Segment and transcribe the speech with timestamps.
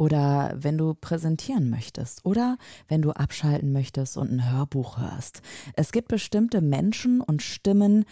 [0.00, 2.56] oder wenn du präsentieren möchtest oder
[2.88, 5.42] wenn du abschalten möchtest und ein Hörbuch hörst.
[5.74, 8.06] Es gibt bestimmte Menschen und Stimmen,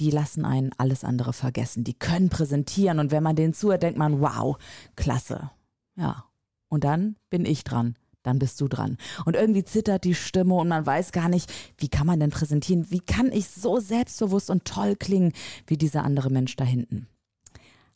[0.00, 1.82] die lassen einen alles andere vergessen.
[1.82, 4.58] Die können präsentieren und wenn man denen zuhört, denkt man, wow,
[4.96, 5.50] klasse.
[5.96, 6.26] Ja.
[6.68, 7.96] Und dann bin ich dran.
[8.22, 8.98] Dann bist du dran.
[9.24, 12.90] Und irgendwie zittert die Stimme und man weiß gar nicht, wie kann man denn präsentieren?
[12.90, 15.32] Wie kann ich so selbstbewusst und toll klingen
[15.66, 17.06] wie dieser andere Mensch da hinten?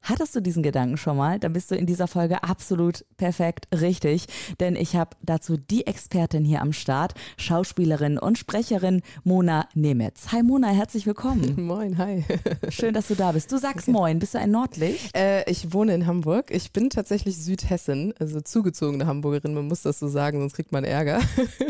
[0.03, 1.39] Hattest du diesen Gedanken schon mal?
[1.39, 4.27] Dann bist du in dieser Folge absolut perfekt richtig,
[4.59, 10.33] denn ich habe dazu die Expertin hier am Start, Schauspielerin und Sprecherin Mona Nemetz.
[10.33, 11.55] Hi Mona, herzlich willkommen.
[11.67, 12.25] Moin, hi.
[12.71, 13.53] Schön, dass du da bist.
[13.53, 15.15] Du sagst Moin, bist du ein Nordlicht?
[15.17, 16.51] Äh, ich wohne in Hamburg.
[16.51, 19.55] Ich bin tatsächlich Südhessen, also zugezogene Hamburgerin.
[19.55, 21.21] Man muss das so sagen, sonst kriegt man Ärger.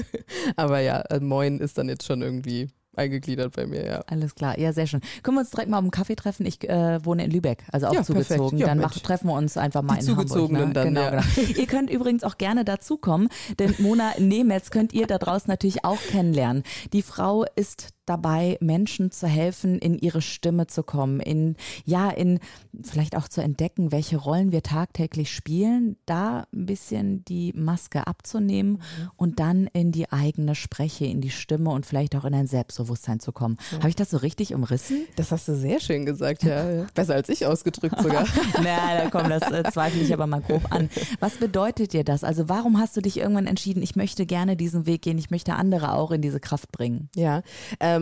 [0.56, 2.68] Aber ja, äh, Moin ist dann jetzt schon irgendwie
[2.98, 4.00] eingegliedert bei mir, ja.
[4.06, 5.00] Alles klar, ja, sehr schön.
[5.22, 6.44] Können wir uns direkt mal um Kaffee treffen?
[6.44, 8.58] Ich äh, wohne in Lübeck, also auch Ja, zugezogen.
[8.58, 10.28] Ja, dann mach, treffen wir uns einfach mal Die in Hamburg.
[10.28, 10.74] Zugezogenen Ne?
[10.74, 11.10] dann, genau, ja.
[11.10, 11.48] genau.
[11.58, 16.00] Ihr könnt übrigens auch gerne dazukommen, denn Mona Nemetz könnt ihr da draußen natürlich auch
[16.10, 16.62] kennenlernen.
[16.92, 22.38] Die Frau ist dabei, Menschen zu helfen, in ihre Stimme zu kommen, in, ja, in
[22.82, 28.68] vielleicht auch zu entdecken, welche Rollen wir tagtäglich spielen, da ein bisschen die Maske abzunehmen
[28.68, 29.10] Mhm.
[29.16, 33.20] und dann in die eigene Spreche, in die Stimme und vielleicht auch in ein Selbstbewusstsein
[33.20, 33.56] zu kommen.
[33.78, 35.06] Habe ich das so richtig umrissen?
[35.16, 36.86] Das hast du sehr schön gesagt, ja.
[36.94, 38.26] Besser als ich ausgedrückt sogar.
[38.62, 40.88] naja, komm, das äh, zweifle ich aber mal grob an.
[41.20, 42.24] Was bedeutet dir das?
[42.24, 45.54] Also warum hast du dich irgendwann entschieden, ich möchte gerne diesen Weg gehen, ich möchte
[45.54, 47.08] andere auch in diese Kraft bringen?
[47.16, 47.42] Ja,
[47.80, 47.97] ähm,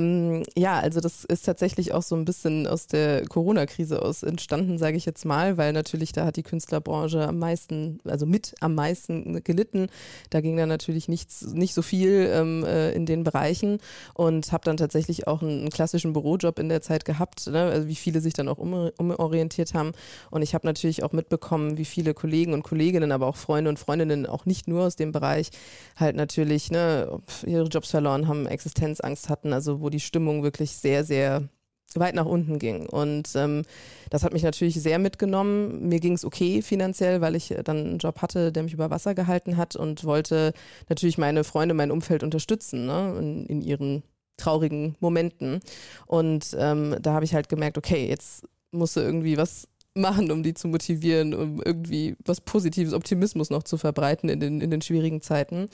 [0.56, 4.96] ja, also das ist tatsächlich auch so ein bisschen aus der Corona-Krise aus entstanden, sage
[4.96, 9.42] ich jetzt mal, weil natürlich da hat die Künstlerbranche am meisten, also mit am meisten
[9.44, 9.88] gelitten.
[10.30, 13.78] Da ging dann natürlich nichts, nicht so viel ähm, äh, in den Bereichen
[14.14, 17.64] und habe dann tatsächlich auch einen, einen klassischen Bürojob in der Zeit gehabt, ne?
[17.64, 19.92] also wie viele sich dann auch um, umorientiert haben.
[20.30, 23.78] Und ich habe natürlich auch mitbekommen, wie viele Kollegen und Kolleginnen, aber auch Freunde und
[23.78, 25.50] Freundinnen, auch nicht nur aus dem Bereich,
[25.96, 31.04] halt natürlich ne, ihre Jobs verloren haben, Existenzangst hatten, also wo die Stimmung wirklich sehr,
[31.04, 31.48] sehr
[31.94, 32.86] weit nach unten ging.
[32.88, 33.62] Und ähm,
[34.10, 35.88] das hat mich natürlich sehr mitgenommen.
[35.88, 38.90] Mir ging es okay finanziell, weil ich äh, dann einen Job hatte, der mich über
[38.90, 40.52] Wasser gehalten hat und wollte
[40.88, 44.02] natürlich meine Freunde, mein Umfeld unterstützen ne, in, in ihren
[44.36, 45.60] traurigen Momenten.
[46.06, 50.42] Und ähm, da habe ich halt gemerkt, okay, jetzt musst du irgendwie was machen, um
[50.42, 54.82] die zu motivieren, um irgendwie was Positives, Optimismus noch zu verbreiten in den, in den
[54.82, 55.68] schwierigen Zeiten.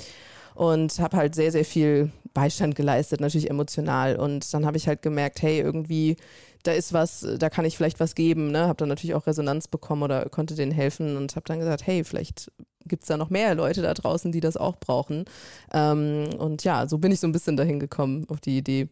[0.54, 4.16] Und habe halt sehr, sehr viel Beistand geleistet, natürlich emotional.
[4.16, 6.16] Und dann habe ich halt gemerkt, hey, irgendwie,
[6.62, 8.50] da ist was, da kann ich vielleicht was geben.
[8.50, 8.66] Ne?
[8.66, 12.04] Habe dann natürlich auch Resonanz bekommen oder konnte denen helfen und habe dann gesagt, hey,
[12.04, 12.50] vielleicht
[12.86, 15.24] gibt's da noch mehr Leute da draußen, die das auch brauchen.
[15.72, 18.88] Ähm, und ja, so bin ich so ein bisschen dahin gekommen auf die Idee,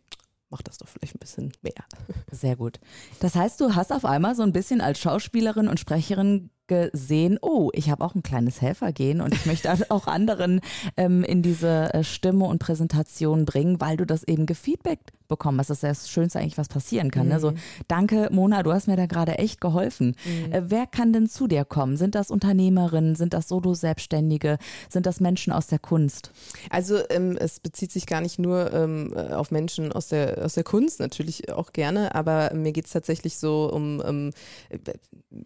[0.50, 1.84] mach das doch vielleicht ein bisschen mehr.
[2.31, 2.81] Sehr gut.
[3.21, 7.70] Das heißt, du hast auf einmal so ein bisschen als Schauspielerin und Sprecherin gesehen, oh,
[7.75, 10.60] ich habe auch ein kleines Helfergehen und ich möchte auch anderen
[10.97, 15.70] ähm, in diese äh, Stimme und Präsentation bringen, weil du das eben gefeedbackt bekommen hast.
[15.70, 17.28] Das ist das Schönste eigentlich, was passieren kann.
[17.28, 17.41] Ne?
[17.41, 17.54] So,
[17.88, 20.14] danke, Mona, du hast mir da gerade echt geholfen.
[20.50, 21.96] Äh, wer kann denn zu dir kommen?
[21.96, 23.14] Sind das Unternehmerinnen?
[23.14, 24.58] Sind das Solo-Selbstständige?
[24.91, 26.32] Sind das Menschen aus der Kunst?
[26.68, 30.64] Also ähm, es bezieht sich gar nicht nur ähm, auf Menschen aus der, aus der
[30.64, 34.30] Kunst, natürlich auch gerne, aber mir geht's tatsächlich so um, ähm,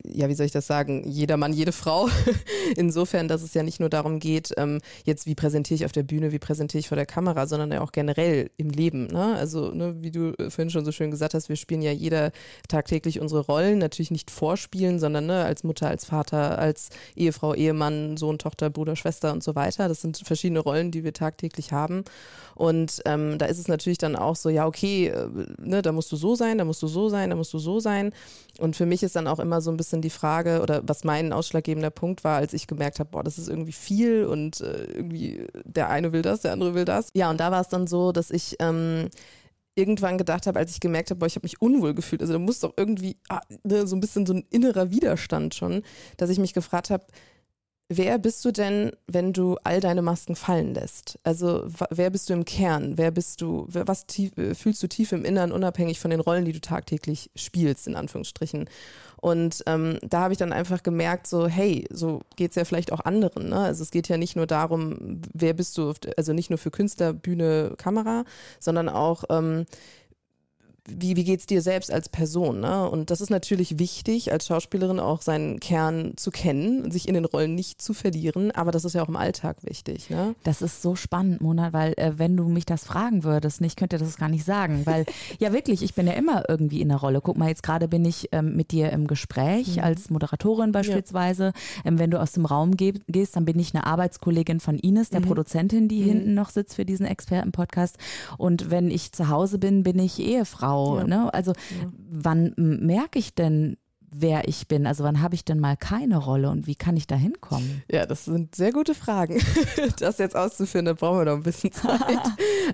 [0.05, 2.09] ja, wie soll ich das sagen, jeder Mann, jede Frau.
[2.77, 6.03] Insofern, dass es ja nicht nur darum geht, ähm, jetzt wie präsentiere ich auf der
[6.03, 9.09] Bühne, wie präsentiere ich vor der Kamera, sondern ja auch generell im Leben.
[9.09, 9.35] Ne?
[9.37, 12.33] Also, ne, wie du äh, vorhin schon so schön gesagt hast, wir spielen ja jeder
[12.69, 18.17] tagtäglich unsere Rollen, natürlich nicht vorspielen, sondern ne, als Mutter, als Vater, als Ehefrau, Ehemann,
[18.17, 19.89] Sohn, Tochter, Bruder, Schwester und so weiter.
[19.89, 22.05] Das sind verschiedene Rollen, die wir tagtäglich haben.
[22.55, 25.29] Und ähm, da ist es natürlich dann auch so, ja, okay, äh,
[25.59, 27.81] ne, da musst du so sein, da musst du so sein, da musst du so
[27.81, 28.13] sein.
[28.59, 31.33] Und für mich ist dann auch immer so ein bisschen die Frage, oder was mein
[31.33, 35.47] ausschlaggebender Punkt war, als ich gemerkt habe, boah, das ist irgendwie viel und äh, irgendwie
[35.65, 37.09] der eine will das, der andere will das.
[37.15, 39.09] Ja, und da war es dann so, dass ich ähm,
[39.75, 42.23] irgendwann gedacht habe, als ich gemerkt habe, boah, ich habe mich unwohl gefühlt.
[42.23, 45.83] Also da muss doch irgendwie ah, ne, so ein bisschen so ein innerer Widerstand schon,
[46.17, 47.05] dass ich mich gefragt habe,
[47.89, 51.19] wer bist du denn, wenn du all deine Masken fallen lässt?
[51.23, 52.97] Also wer bist du im Kern?
[52.97, 56.45] Wer bist du, was tief, äh, fühlst du tief im Innern, unabhängig von den Rollen,
[56.45, 58.69] die du tagtäglich spielst, in Anführungsstrichen?
[59.25, 62.93] Und ähm, da habe ich dann einfach gemerkt, so, hey, so geht es ja vielleicht
[62.93, 63.49] auch anderen.
[63.49, 63.57] Ne?
[63.57, 67.15] Also es geht ja nicht nur darum, wer bist du, also nicht nur für Künstler,
[67.15, 68.25] Bühne, Kamera,
[68.61, 69.65] sondern auch, ähm,
[70.87, 72.61] wie, wie geht es dir selbst als Person?
[72.61, 72.89] Ne?
[72.89, 77.25] Und das ist natürlich wichtig, als Schauspielerin auch seinen Kern zu kennen, sich in den
[77.25, 80.11] Rollen nicht zu verlieren, aber das ist ja auch im Alltag wichtig.
[80.11, 80.35] Ne?
[80.43, 83.97] Das ist so spannend, Mona, weil äh, wenn du mich das fragen würdest, ich könnte
[83.97, 85.07] das gar nicht sagen, weil
[85.39, 87.23] ja wirklich, ich bin ja immer irgendwie in der Rolle.
[87.23, 89.85] Guck mal, jetzt gerade bin ich ähm, mit dir im Gespräch mhm.
[89.85, 91.45] als Moderatorin beispielsweise.
[91.45, 91.53] Ja.
[91.87, 95.09] Ähm, wenn du aus dem Raum ge gehst, dann bin ich eine Arbeitskollegin von Ines,
[95.09, 95.27] der mhm.
[95.27, 96.09] Produzentin, die mhm.
[96.09, 97.97] hinten noch sitzt für diesen Expertenpodcast.
[98.37, 100.99] Und wenn ich zu Hause bin, bin ich Ehefrau Frau.
[100.99, 101.05] Ja.
[101.05, 101.35] Ne?
[101.35, 101.91] Also ja.
[102.11, 103.77] wann merke ich denn,
[104.17, 104.87] wer ich bin?
[104.87, 107.83] Also wann habe ich denn mal keine Rolle und wie kann ich da hinkommen?
[107.91, 109.43] Ja, das sind sehr gute Fragen.
[109.99, 112.01] Das jetzt auszuführen, da brauchen wir noch ein bisschen Zeit.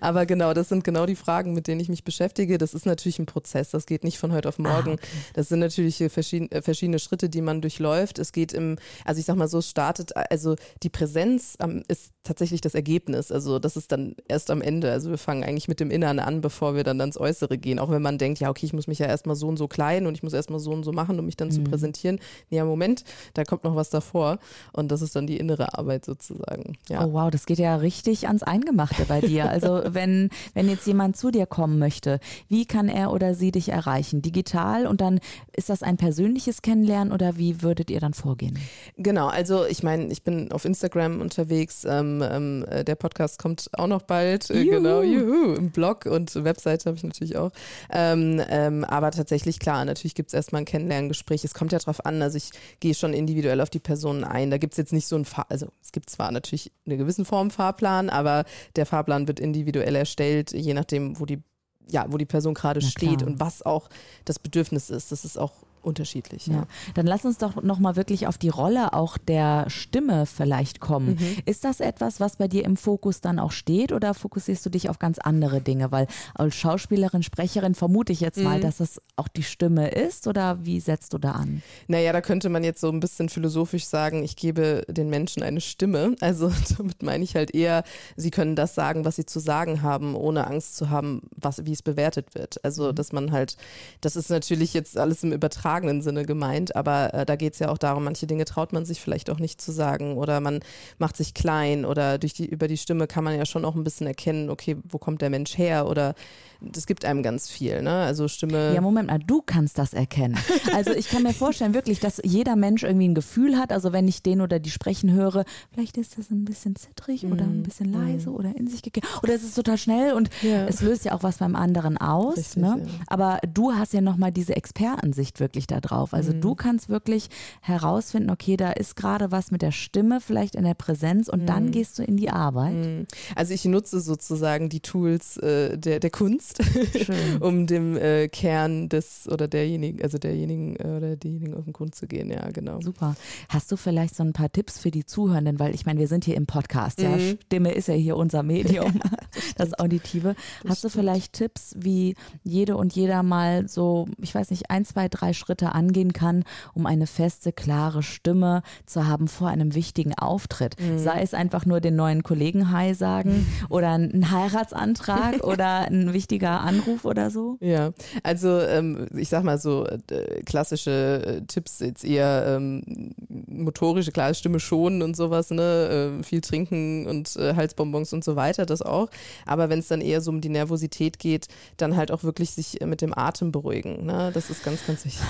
[0.00, 2.58] Aber genau, das sind genau die Fragen, mit denen ich mich beschäftige.
[2.58, 4.90] Das ist natürlich ein Prozess, das geht nicht von heute auf ah, morgen.
[4.90, 5.06] Ah, okay.
[5.34, 8.18] Das sind natürlich verschiedene, äh, verschiedene Schritte, die man durchläuft.
[8.18, 11.56] Es geht im, also ich sag mal so, es startet, also die Präsenz
[11.88, 13.32] ist tatsächlich das Ergebnis.
[13.32, 14.92] Also das ist dann erst am Ende.
[14.92, 17.78] Also wir fangen eigentlich mit dem Inneren an, bevor wir dann ans Äußere gehen.
[17.78, 20.06] Auch wenn man denkt, ja, okay, ich muss mich ja erstmal so und so kleiden
[20.06, 21.52] und ich muss erstmal so und so machen, um mich dann mhm.
[21.52, 22.20] zu präsentieren.
[22.50, 24.38] Ja, Moment, da kommt noch was davor.
[24.72, 26.76] Und das ist dann die innere Arbeit sozusagen.
[26.88, 27.06] Ja.
[27.06, 29.48] Oh wow, das geht ja richtig ans Eingemachte bei dir.
[29.48, 33.70] Also wenn, wenn jetzt jemand zu dir kommen möchte, wie kann er oder sie dich
[33.70, 34.20] erreichen?
[34.20, 35.20] Digital und dann
[35.56, 38.58] ist das ein persönliches Kennenlernen oder wie würdet ihr dann vorgehen?
[38.98, 41.86] Genau, also ich meine, ich bin auf Instagram unterwegs.
[41.88, 44.50] Ähm, ähm, äh, der Podcast kommt auch noch bald.
[44.50, 45.54] Äh, genau, juhu.
[45.54, 47.52] Im Blog und Webseite habe ich natürlich auch.
[47.90, 51.44] Ähm, ähm aber tatsächlich, klar, natürlich gibt es erstmal ein Kennenlerngespräch.
[51.44, 54.50] Es kommt ja drauf an, also ich gehe schon individuell auf die Personen ein.
[54.50, 57.24] Da gibt es jetzt nicht so ein Fahr also es gibt zwar natürlich eine gewissen
[57.24, 58.44] Form Fahrplan, aber
[58.76, 61.42] der Fahrplan wird individuell erstellt, je nachdem, wo die
[61.88, 63.88] ja, wo die Person gerade steht und was auch
[64.24, 65.10] das Bedürfnis ist.
[65.10, 66.46] Das ist auch unterschiedlich.
[66.46, 66.54] Ja.
[66.54, 66.66] ja.
[66.94, 71.16] Dann lass uns doch nochmal wirklich auf die Rolle auch der Stimme vielleicht kommen.
[71.20, 71.36] Mhm.
[71.46, 74.88] Ist das etwas, was bei dir im Fokus dann auch steht oder fokussierst du dich
[74.88, 75.92] auf ganz andere Dinge?
[75.92, 78.62] Weil als Schauspielerin, Sprecherin vermute ich jetzt mal, mhm.
[78.62, 81.62] dass es auch die Stimme ist oder wie setzt du da an?
[81.88, 85.60] Naja, da könnte man jetzt so ein bisschen philosophisch sagen, ich gebe den Menschen eine
[85.60, 86.14] Stimme.
[86.30, 87.82] Also damit meine ich halt eher,
[88.16, 91.72] sie können das sagen, was sie zu sagen haben, ohne Angst zu haben, was, wie
[91.72, 92.62] es bewertet wird.
[92.64, 92.94] Also mhm.
[92.94, 93.56] dass man halt,
[94.00, 97.58] das ist natürlich jetzt alles im Übertrag übertragenen Sinne gemeint, aber äh, da geht es
[97.60, 100.60] ja auch darum, manche Dinge traut man sich vielleicht auch nicht zu sagen oder man
[100.98, 103.84] macht sich klein oder durch die, über die Stimme kann man ja schon auch ein
[103.84, 106.14] bisschen erkennen, okay, wo kommt der Mensch her oder
[106.60, 107.90] das gibt einem ganz viel, ne?
[107.90, 108.74] Also Stimme.
[108.74, 110.36] Ja, Moment mal, du kannst das erkennen.
[110.72, 113.72] Also ich kann mir vorstellen, wirklich, dass jeder Mensch irgendwie ein Gefühl hat.
[113.72, 117.32] Also wenn ich den oder die sprechen höre, vielleicht ist das ein bisschen zittrig mm.
[117.32, 117.62] oder ein mhm.
[117.62, 118.34] bisschen leise mm.
[118.34, 119.06] oder in sich gekehrt.
[119.22, 120.66] Oder es ist total schnell und ja.
[120.66, 122.36] es löst ja auch was beim anderen aus.
[122.36, 122.82] Richtig, ne?
[122.84, 122.92] Ja.
[123.08, 126.14] Aber du hast ja nochmal diese Expertensicht wirklich da drauf.
[126.14, 126.40] Also mm.
[126.40, 127.28] du kannst wirklich
[127.60, 131.66] herausfinden, okay, da ist gerade was mit der Stimme, vielleicht in der Präsenz und dann
[131.66, 131.70] mhm.
[131.72, 132.74] gehst du in die Arbeit.
[132.74, 133.06] Mhm.
[133.34, 136.62] Also ich nutze sozusagen die Tools äh, der, der Kunst
[137.40, 141.94] um dem äh, Kern des oder derjenigen, also derjenigen äh, oder diejenigen auf den Grund
[141.94, 142.30] zu gehen.
[142.30, 142.80] Ja, genau.
[142.80, 143.16] Super.
[143.48, 145.58] Hast du vielleicht so ein paar Tipps für die Zuhörenden?
[145.58, 146.98] Weil ich meine, wir sind hier im Podcast.
[146.98, 147.04] Mhm.
[147.04, 149.00] Ja, Stimme ist ja hier unser Medium,
[149.56, 150.34] das Auditive.
[150.62, 150.94] Das Hast stimmt.
[150.94, 155.32] du vielleicht Tipps, wie jede und jeder mal so, ich weiß nicht, ein, zwei, drei
[155.32, 156.44] Schritte angehen kann,
[156.74, 160.76] um eine feste, klare Stimme zu haben vor einem wichtigen Auftritt?
[160.80, 160.98] Mhm.
[160.98, 166.60] Sei es einfach nur den neuen Kollegen Hi sagen oder ein Heiratsantrag oder ein wichtiger
[166.60, 167.58] Anruf oder so?
[167.60, 167.92] Ja,
[168.22, 174.34] also ähm, ich sag mal so äh, klassische äh, Tipps jetzt eher ähm, motorische, klare
[174.34, 178.82] Stimme schonen und sowas, ne, äh, viel trinken und äh, Halsbonbons und so weiter, das
[178.82, 179.08] auch.
[179.46, 182.80] Aber wenn es dann eher so um die Nervosität geht, dann halt auch wirklich sich
[182.84, 185.22] mit dem Atem beruhigen, ne, das ist ganz, ganz wichtig.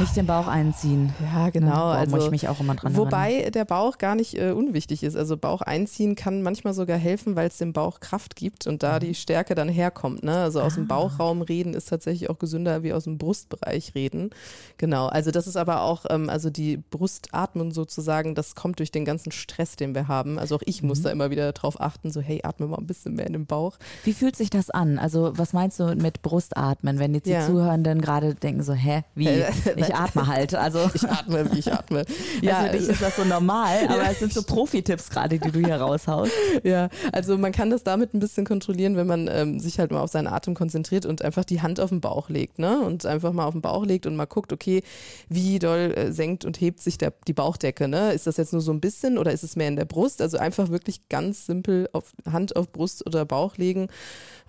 [0.00, 1.12] Nicht den Bauch einziehen.
[1.22, 1.92] Ja, genau.
[1.92, 3.52] Ja, also, muss ich mich auch immer dran Wobei erinnern.
[3.52, 5.14] der Bauch gar nicht äh, unwichtig ist.
[5.14, 8.94] Also Bauch einziehen kann manchmal sogar helfen, weil es dem Bauch Kraft gibt und da
[8.94, 9.00] mhm.
[9.00, 10.22] die Stärke dann herkommt.
[10.22, 10.34] Ne?
[10.38, 10.76] Also aus ah.
[10.76, 14.30] dem Bauchraum reden ist tatsächlich auch gesünder wie aus dem Brustbereich reden.
[14.78, 15.06] Genau.
[15.08, 19.32] Also das ist aber auch, ähm, also die Brustatmung sozusagen, das kommt durch den ganzen
[19.32, 20.38] Stress, den wir haben.
[20.38, 20.88] Also auch ich mhm.
[20.88, 23.44] muss da immer wieder drauf achten, so hey, atme mal ein bisschen mehr in den
[23.44, 23.76] Bauch.
[24.04, 24.98] Wie fühlt sich das an?
[24.98, 27.44] Also was meinst du mit Brustatmen, wenn jetzt die ja.
[27.44, 29.44] Zuhörenden gerade denken so, hä, wie?
[29.76, 30.54] ich ich atme halt.
[30.54, 32.04] Also ich atme, wie ich atme.
[32.42, 34.10] Ja, also für dich ist das so normal, aber ja.
[34.10, 36.32] es sind so Profi-Tipps gerade, die du hier raushaust.
[36.62, 40.00] Ja, also man kann das damit ein bisschen kontrollieren, wenn man ähm, sich halt mal
[40.00, 42.80] auf seinen Atem konzentriert und einfach die Hand auf den Bauch legt, ne?
[42.80, 44.82] Und einfach mal auf den Bauch legt und mal guckt, okay,
[45.28, 48.12] wie doll äh, senkt und hebt sich der, die Bauchdecke, ne?
[48.12, 50.22] Ist das jetzt nur so ein bisschen oder ist es mehr in der Brust?
[50.22, 53.88] Also einfach wirklich ganz simpel auf Hand auf Brust oder Bauch legen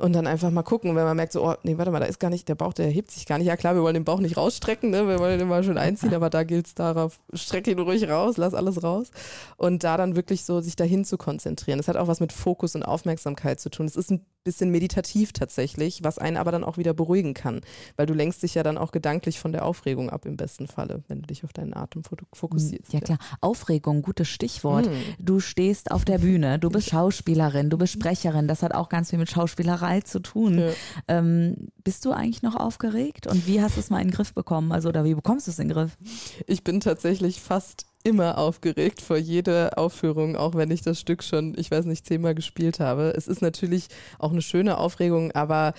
[0.01, 0.95] und dann einfach mal gucken.
[0.95, 2.87] Wenn man merkt, so, oh, nee, warte mal, da ist gar nicht, der Bauch, der
[2.87, 3.47] hebt sich gar nicht.
[3.47, 5.07] Ja klar, wir wollen den Bauch nicht rausstrecken, ne?
[5.07, 8.37] wir wollen den mal schön einziehen, aber da gilt es darauf, streck ihn ruhig raus,
[8.37, 9.11] lass alles raus.
[9.57, 11.77] Und da dann wirklich so sich dahin zu konzentrieren.
[11.77, 13.85] Das hat auch was mit Fokus und Aufmerksamkeit zu tun.
[13.85, 17.61] Es ist ein bisschen meditativ tatsächlich, was einen aber dann auch wieder beruhigen kann,
[17.95, 21.03] weil du lenkst dich ja dann auch gedanklich von der Aufregung ab im besten Falle,
[21.07, 22.93] wenn du dich auf deinen Atem fokussierst.
[22.93, 24.87] Ja klar, Aufregung, gutes Stichwort.
[24.87, 24.93] Hm.
[25.19, 29.11] Du stehst auf der Bühne, du bist Schauspielerin, du bist Sprecherin, das hat auch ganz
[29.11, 30.57] viel mit Schauspielerei zu tun.
[30.59, 30.71] Ja.
[31.07, 34.33] Ähm, bist du eigentlich noch aufgeregt und wie hast du es mal in den Griff
[34.33, 34.71] bekommen?
[34.71, 35.97] Also oder wie bekommst du es in den Griff?
[36.47, 41.53] Ich bin tatsächlich fast immer aufgeregt vor jeder Aufführung, auch wenn ich das Stück schon,
[41.57, 43.13] ich weiß nicht, zehnmal gespielt habe.
[43.15, 43.87] Es ist natürlich
[44.19, 45.73] auch eine schöne Aufregung, aber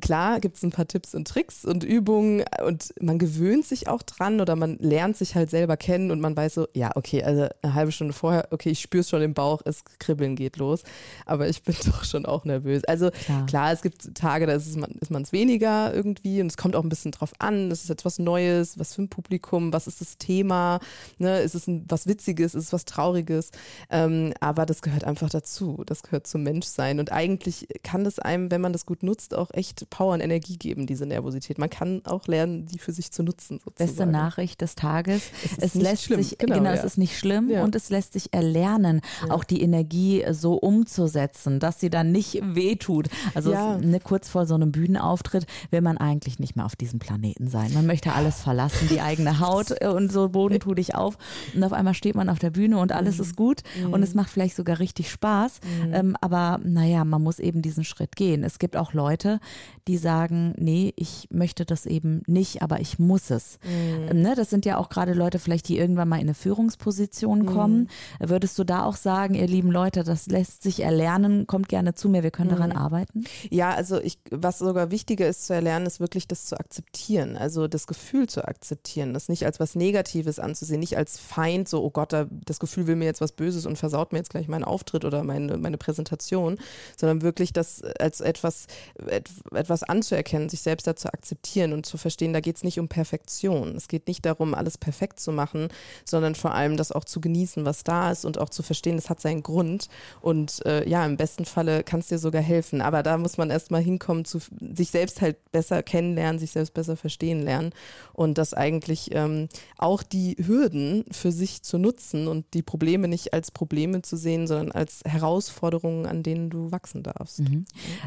[0.00, 4.02] klar gibt es ein paar Tipps und Tricks und Übungen und man gewöhnt sich auch
[4.02, 7.48] dran oder man lernt sich halt selber kennen und man weiß so, ja, okay, also
[7.62, 10.82] eine halbe Stunde vorher, okay, ich spüre es schon im Bauch, es kribbeln geht los,
[11.24, 12.84] aber ich bin doch schon auch nervös.
[12.84, 16.76] Also klar, klar es gibt Tage, da ist man es weniger irgendwie und es kommt
[16.76, 20.00] auch ein bisschen drauf an, es ist etwas Neues, was für ein Publikum, was ist
[20.00, 20.80] das Thema,
[21.18, 23.50] ne, ist es ein, was Witziges, ist es was Trauriges,
[23.90, 28.50] ähm, aber das gehört einfach dazu, das gehört zum Menschsein und eigentlich kann das einem,
[28.50, 31.58] wenn man das gut nutzt, auch echt Power und Energie geben, diese Nervosität.
[31.58, 33.58] Man kann auch lernen, die für sich zu nutzen.
[33.64, 33.90] Sozusagen.
[33.90, 35.22] Beste Nachricht des Tages.
[35.44, 36.22] Es, es lässt schlimm.
[36.22, 36.76] sich, genau, genau ja.
[36.76, 37.64] es ist nicht schlimm ja.
[37.64, 39.34] und es lässt sich erlernen, ja.
[39.34, 43.08] auch die Energie so umzusetzen, dass sie dann nicht wehtut.
[43.34, 46.98] Also es, ne, kurz vor so einem Bühnenauftritt will man eigentlich nicht mehr auf diesem
[46.98, 47.72] Planeten sein.
[47.72, 51.18] Man möchte alles verlassen, die eigene Haut äh, und so Boden tu dich auf.
[51.54, 53.22] Und auf einmal steht man auf der Bühne und alles mhm.
[53.22, 53.92] ist gut mhm.
[53.92, 55.60] und es macht vielleicht sogar richtig Spaß.
[55.62, 55.94] Mhm.
[55.94, 58.44] Ähm, aber naja, man muss eben diesen Schritt gehen.
[58.44, 59.40] Es gibt auch Leute,
[59.88, 63.58] die sagen, nee, ich möchte das eben nicht, aber ich muss es.
[63.64, 64.20] Mhm.
[64.20, 67.46] Ne, das sind ja auch gerade Leute vielleicht, die irgendwann mal in eine Führungsposition mhm.
[67.46, 67.88] kommen.
[68.20, 68.28] Mhm.
[68.28, 72.08] Würdest du da auch sagen, ihr lieben Leute, das lässt sich erlernen, kommt gerne zu
[72.08, 72.56] mir, wir können mhm.
[72.56, 73.24] daran arbeiten?
[73.50, 77.68] Ja, also ich, was sogar wichtiger ist zu erlernen, ist wirklich das zu akzeptieren, also
[77.68, 81.90] das Gefühl zu akzeptieren, das nicht als was Negatives anzusehen, nicht als Feind, so, oh
[81.90, 85.04] Gott, das Gefühl will mir jetzt was Böses und versaut mir jetzt gleich meinen Auftritt
[85.04, 86.58] oder meine, meine Präsentation,
[86.96, 88.66] sondern wirklich das als etwas,
[89.06, 92.78] etwas etwas anzuerkennen, sich selbst da zu akzeptieren und zu verstehen, da geht es nicht
[92.78, 93.76] um Perfektion.
[93.76, 95.68] Es geht nicht darum, alles perfekt zu machen,
[96.04, 99.10] sondern vor allem das auch zu genießen, was da ist und auch zu verstehen, es
[99.10, 99.88] hat seinen Grund.
[100.20, 102.80] Und äh, ja, im besten Falle kann es dir sogar helfen.
[102.80, 104.38] Aber da muss man erstmal hinkommen, zu
[104.74, 107.72] sich selbst halt besser kennenlernen, sich selbst besser verstehen lernen
[108.12, 113.32] und das eigentlich ähm, auch die Hürden für sich zu nutzen und die Probleme nicht
[113.32, 117.40] als Probleme zu sehen, sondern als Herausforderungen, an denen du wachsen darfst.
[117.40, 117.64] Mhm.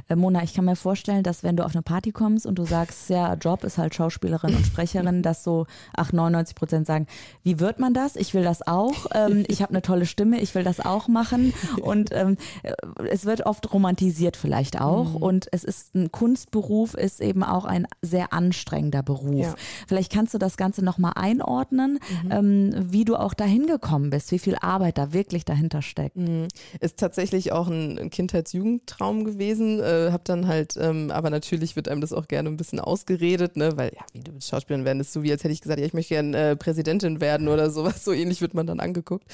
[0.07, 2.65] Äh, Mona, ich kann mir vorstellen, dass wenn du auf eine Party kommst und du
[2.65, 7.07] sagst, ja, Job ist halt Schauspielerin und Sprecherin, dass so 8, 99 Prozent sagen,
[7.43, 8.15] wie wird man das?
[8.15, 9.07] Ich will das auch.
[9.13, 11.53] Ähm, ich habe eine tolle Stimme, ich will das auch machen.
[11.81, 12.73] Und ähm, äh,
[13.09, 15.11] es wird oft romantisiert vielleicht auch.
[15.13, 15.17] Mhm.
[15.17, 19.45] Und es ist ein Kunstberuf, ist eben auch ein sehr anstrengender Beruf.
[19.45, 19.55] Ja.
[19.87, 22.31] Vielleicht kannst du das Ganze nochmal einordnen, mhm.
[22.31, 26.17] ähm, wie du auch dahin gekommen bist, wie viel Arbeit da wirklich dahinter steckt.
[26.17, 26.47] Mhm.
[26.79, 29.79] Ist tatsächlich auch ein Kindheits-Jugendtraum gewesen.
[29.79, 33.57] Äh, habe dann halt ähm, aber natürlich wird einem das auch gerne ein bisschen ausgeredet,
[33.57, 33.75] ne?
[33.75, 35.93] weil ja, wie du Schauspielerin werden, ist so wie als hätte ich gesagt, ja, ich
[35.93, 38.03] möchte gerne äh, Präsidentin werden oder sowas.
[38.03, 39.25] So ähnlich wird man dann angeguckt.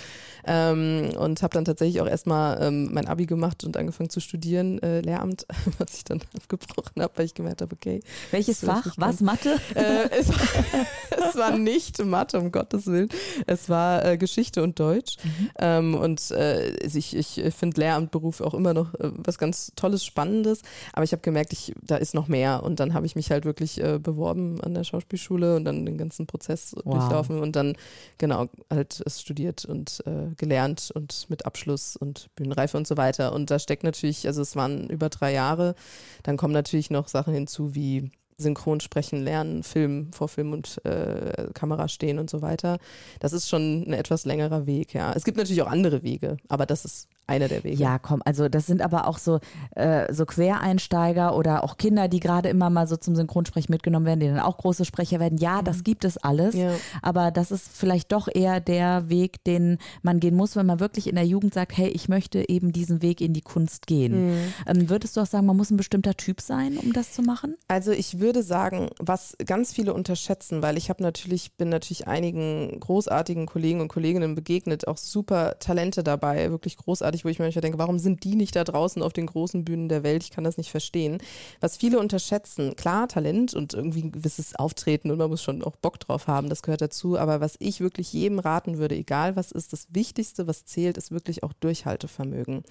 [0.45, 4.81] Ähm, und habe dann tatsächlich auch erstmal ähm, mein Abi gemacht und angefangen zu studieren,
[4.81, 5.45] äh, Lehramt,
[5.77, 8.01] was ich dann abgebrochen habe, weil ich gemerkt habe, okay.
[8.31, 8.93] Welches Fach?
[8.97, 9.21] Was?
[9.21, 9.59] Mathe?
[9.73, 10.29] Äh, es,
[11.09, 13.09] es, war nicht Mathe, um Gottes Willen.
[13.47, 15.17] Es war äh, Geschichte und Deutsch.
[15.23, 15.49] Mhm.
[15.59, 20.61] Ähm, und äh, ich, ich finde Lehramtberuf auch immer noch äh, was ganz Tolles, Spannendes.
[20.93, 22.63] Aber ich habe gemerkt, ich, da ist noch mehr.
[22.63, 25.97] Und dann habe ich mich halt wirklich äh, beworben an der Schauspielschule und dann den
[25.97, 26.95] ganzen Prozess wow.
[26.99, 27.75] durchlaufen und dann
[28.17, 33.33] genau halt es studiert und äh, gelernt und mit Abschluss und Bühnenreife und so weiter.
[33.33, 35.75] Und da steckt natürlich, also es waren über drei Jahre,
[36.23, 41.47] dann kommen natürlich noch Sachen hinzu wie Synchron sprechen lernen, Film, vor Film und äh,
[41.53, 42.79] Kamera stehen und so weiter.
[43.19, 45.13] Das ist schon ein etwas längerer Weg, ja.
[45.13, 47.75] Es gibt natürlich auch andere Wege, aber das ist einer der Wege.
[47.81, 49.39] Ja, komm, also das sind aber auch so,
[49.75, 54.19] äh, so Quereinsteiger oder auch Kinder, die gerade immer mal so zum Synchronsprechen mitgenommen werden,
[54.19, 55.37] die dann auch große Sprecher werden.
[55.37, 56.71] Ja, das gibt es alles, Ja.
[57.01, 61.07] aber das ist vielleicht doch eher der Weg, den man gehen muss, wenn man wirklich
[61.07, 64.37] in der Jugend sagt, hey, ich möchte eben diesen Weg in die Kunst gehen.
[64.67, 67.55] Ähm, würdest du auch sagen, man muss ein bestimmter Typ sein, um das zu machen?
[67.67, 72.79] Also ich würde sagen, was ganz viele unterschätzen, weil ich habe natürlich, bin natürlich einigen
[72.79, 77.61] großartigen Kollegen und Kolleginnen begegnet, auch super Talente dabei, wirklich großartig, wo ich mir manchmal
[77.61, 80.23] denke, warum sind die nicht da draußen auf den großen Bühnen der Welt?
[80.23, 81.19] Ich kann das nicht verstehen.
[81.61, 85.75] Was viele unterschätzen, klar, Talent und irgendwie ein gewisses Auftreten und man muss schon auch
[85.77, 89.51] Bock drauf haben, das gehört dazu, aber was ich wirklich jedem raten würde, egal was
[89.51, 92.63] ist, das Wichtigste, was zählt, ist wirklich auch Durchhaltevermögen.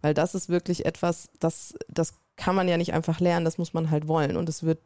[0.00, 3.74] Weil das ist wirklich etwas, das, das kann man ja nicht einfach lernen, das muss
[3.74, 4.36] man halt wollen.
[4.36, 4.78] Und es wird,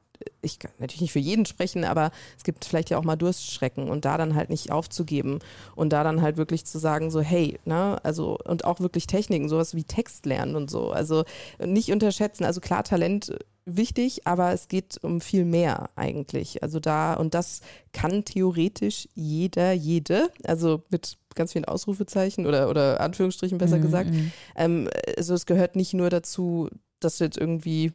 [0.42, 3.88] ich kann natürlich nicht für jeden sprechen, aber es gibt vielleicht ja auch mal Durstschrecken
[3.88, 5.40] und da dann halt nicht aufzugeben
[5.74, 9.48] und da dann halt wirklich zu sagen, so, hey, ne, also und auch wirklich Techniken,
[9.48, 10.90] sowas wie Text lernen und so.
[10.90, 11.24] Also
[11.64, 16.62] nicht unterschätzen, also klar, Talent äh, wichtig, aber es geht um viel mehr eigentlich.
[16.62, 17.60] Also da, und das
[17.92, 24.10] kann theoretisch jeder, jede, also mit ganz vielen Ausrufezeichen oder, oder Anführungsstrichen besser gesagt.
[24.54, 26.68] Ähm, also es gehört nicht nur dazu,
[27.00, 27.92] dass du jetzt irgendwie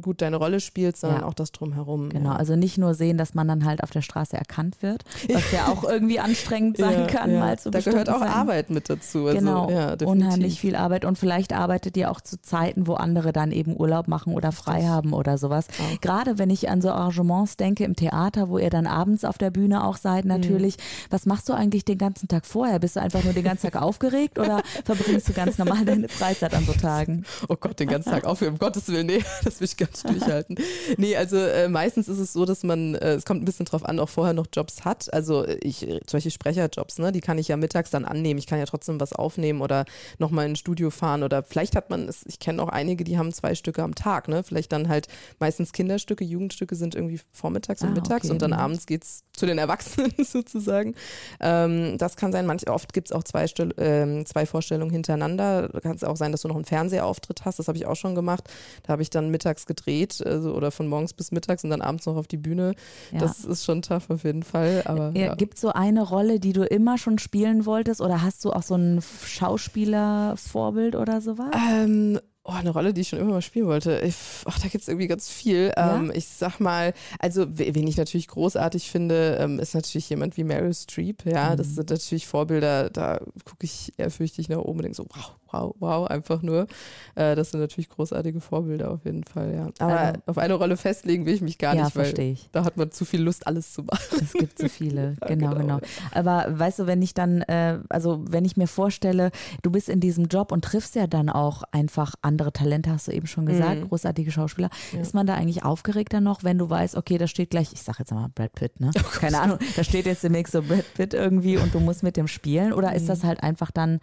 [0.00, 1.26] gut deine Rolle spielst, sondern Ja.
[1.26, 2.08] auch das drumherum.
[2.10, 2.36] Genau, ja.
[2.36, 5.66] also nicht nur sehen, dass man dann halt auf der Straße erkannt wird, was ja
[5.68, 8.32] auch irgendwie anstrengend sein Ja, kann, mal zu Da gehört auch Zeiten.
[8.32, 9.26] Arbeit mit dazu.
[9.26, 9.68] Also, genau,
[10.04, 14.08] unheimlich viel Arbeit und vielleicht arbeitet ihr auch zu Zeiten, wo andere dann eben Urlaub
[14.08, 15.66] machen oder frei haben oder sowas.
[15.78, 16.00] Auch.
[16.00, 19.50] Gerade wenn ich an so Arrangements denke im Theater, wo ihr dann abends auf der
[19.50, 20.76] Bühne auch seid, natürlich.
[21.10, 22.78] Was machst du eigentlich den ganzen Tag vorher?
[22.78, 26.54] Bist du einfach nur den ganzen Tag aufgeregt oder verbringst du ganz normal deine Freizeit
[26.54, 27.24] an so Tagen?
[27.48, 30.56] Oh Gott, den ganzen Tag aufhören, um Gottes Willen, nee, das ich gar nicht durchhalten.
[30.96, 33.84] Nee, also äh, meistens ist es so, dass man, äh, es kommt ein bisschen drauf
[33.84, 35.12] an, auch vorher noch Jobs hat.
[35.12, 38.38] Also äh, ich, äh, solche Sprecherjobs, ne, die kann ich ja mittags dann annehmen.
[38.38, 39.84] Ich kann ja trotzdem was aufnehmen oder
[40.18, 43.18] nochmal in ein Studio fahren oder vielleicht hat man, es, ich kenne auch einige, die
[43.18, 47.82] haben zwei Stücke am Tag, ne, vielleicht dann halt meistens Kinderstücke, Jugendstücke sind irgendwie vormittags
[47.82, 50.94] und Ah, mittags okay, und dann abends geht's zu den Erwachsenen sozusagen.
[51.40, 55.68] Ähm, das kann sein, manch, oft gibt's auch zwei, Stell, ähm, zwei Vorstellungen hintereinander.
[55.82, 57.58] Kann es auch sein, dass du noch einen Fernsehauftritt hast.
[57.58, 58.44] Das habe ich auch schon gemacht.
[58.84, 62.06] Da habe ich dann mittags gedreht also, oder von morgens bis mittags und dann abends
[62.06, 62.74] noch auf die Bühne.
[63.12, 63.18] Ja.
[63.20, 64.82] Das ist schon tough auf jeden Fall.
[64.86, 65.34] Aber Ja, ja.
[65.34, 68.74] Gibt so eine Rolle, die du immer schon spielen wolltest oder hast du auch so
[68.74, 71.50] ein Schauspielervorbild oder sowas?
[71.70, 74.00] Ähm, oh, eine Rolle, die ich schon immer mal spielen wollte.
[74.04, 75.72] Ich, ach, da gibt es irgendwie ganz viel.
[75.76, 75.96] Ja?
[75.96, 80.36] Ähm, ich sag mal, also we- wen ich natürlich großartig finde, ähm, ist natürlich jemand
[80.36, 81.24] wie Meryl Streep.
[81.26, 85.32] Ja, das sind natürlich Vorbilder, da gucke ich ehrfürchtig nach oben und denke so, wow,
[85.54, 86.66] wow, wow, einfach nur.
[87.14, 89.68] Äh, das sind natürlich großartige Vorbilder auf jeden Fall, ja.
[89.78, 92.48] Aber Also- auf eine Rolle festlegen will ich mich gar ja, nicht, weil ich.
[92.52, 94.18] da hat man zu viel Lust, alles zu machen.
[94.20, 95.58] Es gibt so viele, genau, genau.
[95.78, 95.80] genau.
[96.12, 99.30] Aber weißt du, wenn ich dann, äh, also wenn ich mir vorstelle,
[99.62, 103.12] du bist in diesem Job und triffst ja dann auch einfach andere Talente, hast du
[103.12, 103.88] eben schon gesagt, Mhm.
[103.88, 104.70] großartige Schauspieler.
[104.92, 105.00] Ja.
[105.00, 107.98] Ist man da eigentlich aufgeregter noch, wenn du weißt, okay, da steht gleich, ich sag
[107.98, 108.90] jetzt mal Brad Pitt, ne?
[109.04, 112.16] Oh Keine Ahnung, da steht jetzt demnächst so Brad Pitt irgendwie und du musst mit
[112.16, 112.96] dem spielen oder Mhm.
[112.96, 114.00] ist das halt einfach dann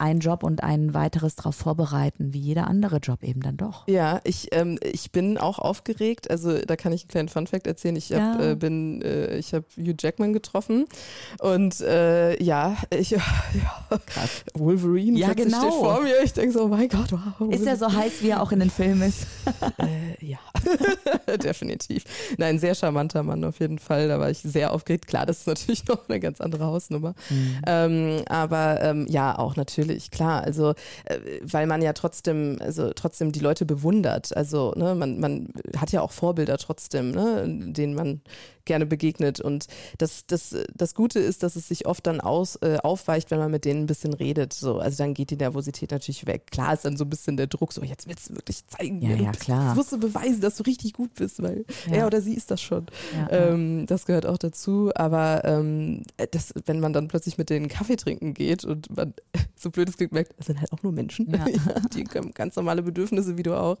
[0.00, 3.86] ein Job und ein weiteres darauf vorbereiten, wie jeder andere Job eben dann doch?
[3.88, 6.30] Ja, ich, ähm, ich bin auch aufgeregt.
[6.30, 7.96] Also da kann ich einen kleinen Funfact erzählen.
[7.96, 8.50] Ich hab, Ja.
[8.52, 10.86] äh, bin, äh, ich habe Hugh Jackman getroffen
[11.40, 13.20] und äh, ja, ich, ja,
[14.06, 14.44] Krass.
[14.54, 15.58] Wolverine Ja, genau.
[15.58, 16.22] steht vor mir.
[16.24, 17.50] Ich denke so, oh mein Gott, wow.
[17.52, 19.26] Ist er so heiß, wie er auch in den Filmen ist?
[19.78, 20.38] Äh, ja,
[21.36, 22.04] definitiv.
[22.38, 24.08] Nein, sehr charmanter Mann auf jeden Fall.
[24.08, 25.06] Da war ich sehr aufgeregt.
[25.06, 27.14] Klar, das ist natürlich noch eine ganz andere Hausnummer.
[27.66, 30.42] Ähm, aber ähm, ja, auch natürlich, klar.
[30.42, 30.74] Also,
[31.04, 34.36] äh, weil man ja trotzdem, also trotzdem die Leute bewundert.
[34.36, 38.20] Also, ne, man, man hat ja auch Vorbilder trotzdem, ne, denen man
[38.64, 39.40] gerne begegnet.
[39.40, 39.66] Und
[39.98, 43.50] das, das, das Gute ist, dass es sich oft dann aus, äh, aufweicht, wenn man
[43.50, 44.52] mit denen ein bisschen redet.
[44.52, 46.48] So, also dann geht die Nervosität natürlich weg.
[46.50, 49.14] Klar ist dann so ein bisschen der Druck, so jetzt willst du wirklich zeigen, Ja,
[49.16, 49.42] ja, bist.
[49.42, 49.74] klar.
[49.74, 51.92] Musst du beweisen, dass du richtig gut bist, weil Ja.
[51.98, 52.86] er oder sie ist das schon.
[53.14, 53.30] Ja.
[53.30, 54.90] Ähm, das gehört auch dazu.
[54.94, 59.14] Aber ähm, das, wenn man dann plötzlich mit denen Kaffee trinken geht und man,
[59.56, 61.26] so blöd es klingt, merkt, das sind halt auch nur Menschen,
[61.94, 63.78] die haben ganz normale Bedürfnisse wie du auch,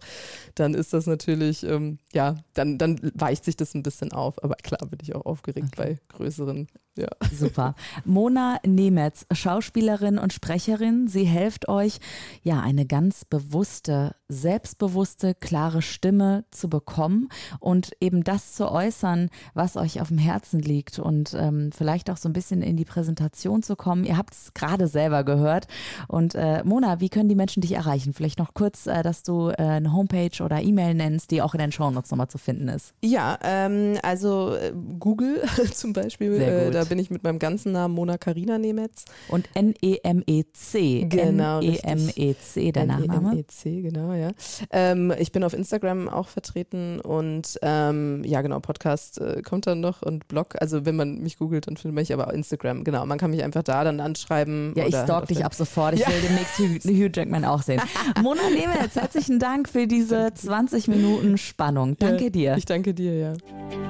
[0.54, 4.42] dann ist das natürlich, ähm, ja, dann, dann weicht sich das ein bisschen auf.
[4.44, 6.68] Aber klar bin ich auch aufgeregt bei größeren.
[6.96, 7.08] Ja.
[7.32, 7.74] Super.
[8.04, 11.06] Mona Nemetz, Schauspielerin und Sprecherin.
[11.08, 11.98] Sie hilft euch,
[12.42, 17.28] ja, eine ganz bewusste, selbstbewusste, klare Stimme zu bekommen
[17.60, 22.16] und eben das zu äußern, was euch auf dem Herzen liegt und ähm, vielleicht auch
[22.16, 24.04] so ein bisschen in die Präsentation zu kommen.
[24.04, 25.68] Ihr habt es gerade selber gehört.
[26.08, 28.12] Und äh, Mona, wie können die Menschen dich erreichen?
[28.14, 31.60] Vielleicht noch kurz, äh, dass du äh, eine Homepage oder E-Mail nennst, die auch in
[31.60, 32.94] den Shownotes nochmal zu finden ist.
[33.02, 36.79] Ja, ähm, also äh, Google zum Beispiel, Sehr äh, gut.
[36.80, 39.04] Da bin ich mit meinem ganzen Namen Mona Karina Nemetz.
[39.28, 41.06] Und N-E-M-E-C.
[41.08, 43.30] Genau, N-E-M-E-C, der Nachname.
[43.30, 44.30] N-E-M-E-C, genau, ja.
[44.70, 49.80] Ähm, ich bin auf Instagram auch vertreten und ähm, ja, genau, Podcast äh, kommt dann
[49.80, 50.56] noch und Blog.
[50.60, 52.84] Also wenn man mich googelt, dann findet man mich aber auf Instagram.
[52.84, 54.72] Genau, man kann mich einfach da dann anschreiben.
[54.76, 55.94] Ja, ich stalk dich ab sofort.
[55.94, 56.08] Ich Ja.
[56.08, 57.80] will demnächst Hugh, Hugh Jackman auch sehen.
[58.22, 61.96] Mona Nemetz, herzlichen Dank für diese 20 Minuten Spannung.
[61.98, 62.56] Danke Ja, dir.
[62.56, 63.89] Ich danke dir, ja.